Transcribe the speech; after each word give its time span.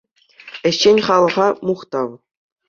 Ӗҫчен 0.69 0.97
халӑха— 1.09 1.47
мухтав! 1.71 2.09